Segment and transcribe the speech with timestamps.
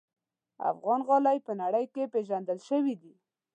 [0.71, 3.13] افغان غالۍ په نړۍ کې پېژندل شوي دي.